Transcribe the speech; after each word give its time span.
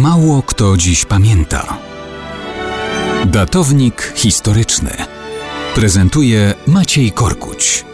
Mało 0.00 0.42
kto 0.42 0.76
dziś 0.76 1.04
pamięta. 1.04 1.78
Datownik 3.26 4.12
historyczny 4.16 4.90
prezentuje 5.74 6.54
Maciej 6.66 7.12
Korkuć. 7.12 7.84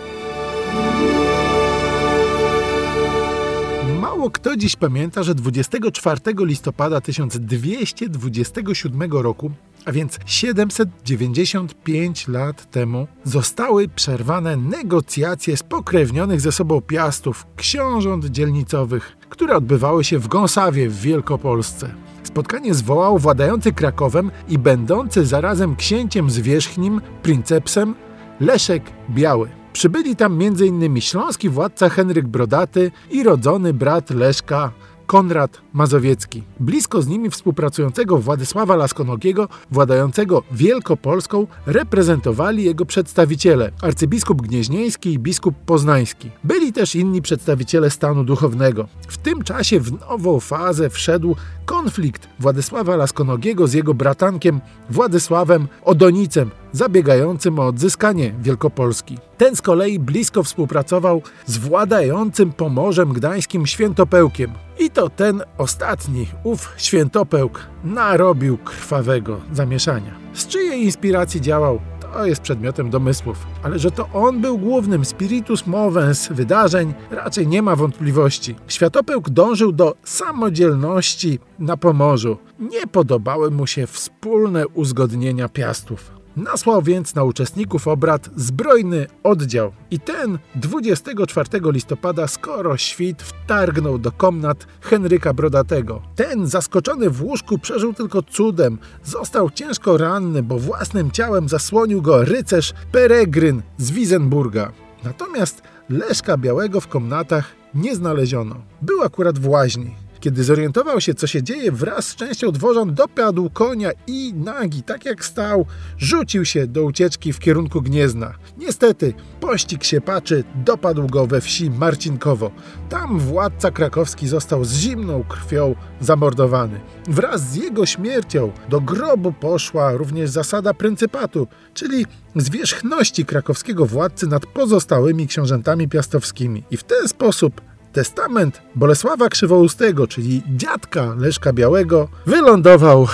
Mało 4.00 4.30
kto 4.30 4.56
dziś 4.56 4.76
pamięta, 4.76 5.22
że 5.22 5.34
24 5.34 6.20
listopada 6.38 7.00
1227 7.00 9.12
roku, 9.12 9.50
a 9.86 9.92
więc 9.92 10.18
795 10.26 12.28
lat 12.28 12.70
temu, 12.70 13.06
zostały 13.24 13.88
przerwane 13.88 14.56
negocjacje 14.56 15.56
spokrewnionych 15.56 16.40
ze 16.40 16.52
sobą 16.52 16.80
piastów 16.80 17.46
książąt 17.56 18.26
dzielnicowych, 18.26 19.16
które 19.28 19.56
odbywały 19.56 20.04
się 20.04 20.18
w 20.18 20.28
Gąsawie 20.28 20.88
w 20.88 21.00
Wielkopolsce. 21.00 21.94
Spotkanie 22.22 22.74
zwołał 22.74 23.18
władający 23.18 23.72
Krakowem 23.72 24.30
i 24.48 24.58
będący 24.58 25.26
zarazem 25.26 25.76
księciem 25.76 26.30
zwierzchnim, 26.30 27.00
princepsem, 27.22 27.94
Leszek 28.40 28.82
Biały. 29.10 29.48
Przybyli 29.72 30.16
tam 30.16 30.42
m.in. 30.42 31.00
śląski 31.00 31.48
władca 31.48 31.88
Henryk 31.88 32.26
Brodaty 32.26 32.90
i 33.10 33.22
rodzony 33.22 33.72
brat 33.72 34.10
Leszka 34.10 34.72
Konrad 35.06 35.60
Mazowiecki. 35.72 36.42
Blisko 36.60 37.02
z 37.02 37.06
nimi 37.06 37.30
współpracującego 37.30 38.18
Władysława 38.18 38.76
Laskonogiego, 38.76 39.48
władającego 39.70 40.42
Wielkopolską, 40.52 41.46
reprezentowali 41.66 42.64
jego 42.64 42.86
przedstawiciele 42.86 43.72
arcybiskup 43.82 44.42
Gnieźnieński 44.42 45.12
i 45.12 45.18
biskup 45.18 45.54
Poznański. 45.66 46.30
Byli 46.44 46.72
też 46.72 46.94
inni 46.94 47.22
przedstawiciele 47.22 47.90
stanu 47.90 48.24
duchownego. 48.24 48.88
W 49.08 49.18
tym 49.18 49.42
czasie 49.42 49.80
w 49.80 50.00
nową 50.00 50.40
fazę 50.40 50.90
wszedł 50.90 51.36
konflikt 51.66 52.28
Władysława 52.40 52.96
Laskonogiego 52.96 53.66
z 53.66 53.72
jego 53.72 53.94
bratankiem 53.94 54.60
Władysławem 54.90 55.68
Odonicem, 55.84 56.50
zabiegającym 56.72 57.58
o 57.58 57.66
odzyskanie 57.66 58.34
Wielkopolski. 58.42 59.18
Ten 59.38 59.56
z 59.56 59.62
kolei 59.62 59.98
blisko 59.98 60.42
współpracował 60.42 61.22
z 61.46 61.58
władającym 61.58 62.52
Pomorzem 62.52 63.12
Gdańskim 63.12 63.66
Świętopełkiem. 63.66 64.50
I 64.78 64.90
to 64.90 65.10
ten 65.10 65.42
ostatni, 65.58 66.26
ów 66.44 66.72
Świętopełk, 66.76 67.60
narobił 67.84 68.58
krwawego 68.58 69.40
zamieszania. 69.52 70.14
Z 70.32 70.46
czyjej 70.46 70.84
inspiracji 70.84 71.40
działał, 71.40 71.80
to 72.12 72.26
jest 72.26 72.40
przedmiotem 72.40 72.90
domysłów, 72.90 73.46
ale 73.62 73.78
że 73.78 73.90
to 73.90 74.08
on 74.12 74.40
był 74.40 74.58
głównym 74.58 75.04
spiritus 75.04 75.66
movens 75.66 76.28
wydarzeń, 76.28 76.94
raczej 77.10 77.46
nie 77.46 77.62
ma 77.62 77.76
wątpliwości. 77.76 78.54
Światopełk 78.68 79.30
dążył 79.30 79.72
do 79.72 79.94
samodzielności 80.04 81.38
na 81.58 81.76
Pomorzu. 81.76 82.36
Nie 82.58 82.86
podobały 82.86 83.50
mu 83.50 83.66
się 83.66 83.86
wspólne 83.86 84.68
uzgodnienia 84.68 85.48
piastów. 85.48 86.16
Nasłał 86.36 86.82
więc 86.82 87.14
na 87.14 87.24
uczestników 87.24 87.88
obrad 87.88 88.30
zbrojny 88.36 89.06
oddział 89.22 89.72
i 89.90 90.00
ten 90.00 90.38
24 90.54 91.48
listopada 91.64 92.26
skoro 92.26 92.76
świt 92.76 93.22
wtargnął 93.22 93.98
do 93.98 94.12
komnat 94.12 94.66
Henryka 94.80 95.34
Brodatego. 95.34 96.02
Ten 96.16 96.46
zaskoczony 96.46 97.10
w 97.10 97.22
łóżku 97.22 97.58
przeżył 97.58 97.94
tylko 97.94 98.22
cudem. 98.22 98.78
Został 99.04 99.50
ciężko 99.50 99.96
ranny, 99.96 100.42
bo 100.42 100.58
własnym 100.58 101.10
ciałem 101.10 101.48
zasłonił 101.48 102.02
go 102.02 102.24
rycerz 102.24 102.72
Peregryn 102.92 103.62
z 103.78 103.90
Wisenburga. 103.90 104.72
Natomiast 105.04 105.62
Leszka 105.88 106.36
Białego 106.36 106.80
w 106.80 106.88
komnatach 106.88 107.44
nie 107.74 107.96
znaleziono. 107.96 108.56
Był 108.82 109.02
akurat 109.02 109.38
w 109.38 109.48
łaźni. 109.48 110.05
Kiedy 110.20 110.44
zorientował 110.44 111.00
się, 111.00 111.14
co 111.14 111.26
się 111.26 111.42
dzieje, 111.42 111.72
wraz 111.72 112.08
z 112.08 112.14
częścią 112.14 112.52
dworzan 112.52 112.94
dopadł 112.94 113.50
konia 113.50 113.90
i 114.06 114.34
nagi, 114.34 114.82
tak 114.82 115.04
jak 115.04 115.24
stał, 115.24 115.66
rzucił 115.98 116.44
się 116.44 116.66
do 116.66 116.82
ucieczki 116.82 117.32
w 117.32 117.38
kierunku 117.38 117.82
Gniezna. 117.82 118.34
Niestety, 118.58 119.14
pościg 119.40 119.84
siepaczy 119.84 120.44
dopadł 120.64 121.06
go 121.06 121.26
we 121.26 121.40
wsi 121.40 121.70
Marcinkowo. 121.70 122.50
Tam 122.88 123.18
władca 123.18 123.70
krakowski 123.70 124.28
został 124.28 124.64
z 124.64 124.72
zimną 124.72 125.24
krwią 125.28 125.74
zamordowany. 126.00 126.80
Wraz 127.08 127.50
z 127.50 127.54
jego 127.54 127.86
śmiercią 127.86 128.52
do 128.68 128.80
grobu 128.80 129.32
poszła 129.32 129.92
również 129.92 130.30
zasada 130.30 130.74
pryncypatu, 130.74 131.46
czyli 131.74 132.06
zwierzchności 132.36 133.24
krakowskiego 133.24 133.86
władcy 133.86 134.26
nad 134.26 134.46
pozostałymi 134.46 135.26
książętami 135.26 135.88
piastowskimi. 135.88 136.64
I 136.70 136.76
w 136.76 136.84
ten 136.84 137.08
sposób 137.08 137.60
Testament 137.96 138.62
Bolesława 138.74 139.28
Krzywoustego, 139.28 140.06
czyli 140.06 140.42
dziadka 140.56 141.14
Leszka 141.18 141.52
Białego, 141.52 142.08
wylądował 142.26 143.06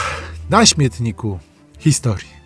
na 0.51 0.67
śmietniku 0.67 1.39
historii. 1.79 2.42